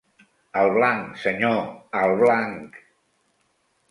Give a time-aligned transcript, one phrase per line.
[0.61, 1.59] Al blanc, senyor,
[2.01, 2.83] al blanc!